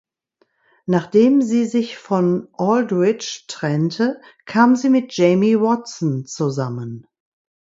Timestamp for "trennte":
3.47-4.19